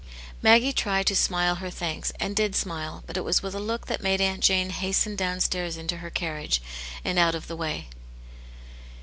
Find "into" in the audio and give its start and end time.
5.77-5.97